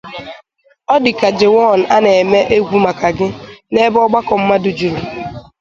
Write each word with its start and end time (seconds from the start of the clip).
Ọ 0.93 0.95
dị 1.03 1.11
ka 1.19 1.29
Jaywon 1.37 1.79
a 1.95 1.97
na-eme 2.03 2.39
egwu 2.55 2.77
maka 2.85 3.09
gị, 3.17 3.27
n'ebe 3.71 3.97
ọgbakọ 4.05 4.33
mmadụ 4.41 4.69
juru. 4.77 4.99